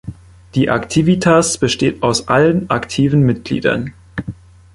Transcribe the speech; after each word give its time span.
Die 0.55 0.71
Aktivitas 0.71 1.59
besteht 1.59 2.01
aus 2.01 2.27
allen 2.27 2.71
aktiven 2.71 3.21
Mitgliedern. 3.21 3.93